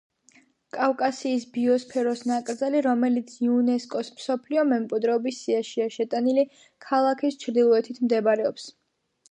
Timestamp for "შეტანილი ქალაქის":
6.01-7.41